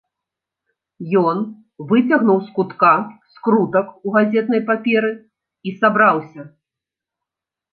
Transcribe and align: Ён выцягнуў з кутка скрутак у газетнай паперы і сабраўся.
Ён 1.23 1.37
выцягнуў 1.91 2.39
з 2.47 2.55
кутка 2.55 2.91
скрутак 3.35 3.85
у 4.07 4.15
газетнай 4.17 4.61
паперы 4.71 5.11
і 5.69 5.75
сабраўся. 5.83 6.41